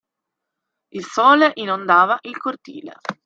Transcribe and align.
Il 0.95 1.05
sole 1.05 1.51
inondava 1.57 2.17
il 2.23 2.35
cortile. 2.35 2.93